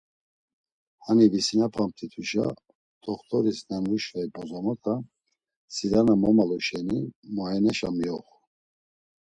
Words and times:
Hani 1.05 1.25
visinapamt̆ituşa 1.31 2.47
t̆oxt̆oris 3.03 3.59
na 3.69 3.77
nuşvey 3.85 4.27
bozomotak, 4.33 5.01
sira 5.73 6.01
na 6.07 6.13
momalu 6.21 6.57
şeni 6.67 6.99
muayeneşa 7.33 7.89
miyoxu. 7.97 8.37